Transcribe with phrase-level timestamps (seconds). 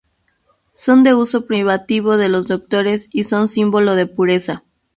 [0.73, 4.63] Son de uso privativo de los doctores y son símbolo de pureza.